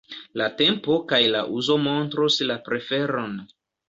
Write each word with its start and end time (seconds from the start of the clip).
La 0.41 0.45
tempo 0.61 0.95
kaj 1.11 1.19
la 1.35 1.41
uzo 1.57 1.75
montros 1.87 2.39
la 2.53 2.57
preferon. 2.71 3.37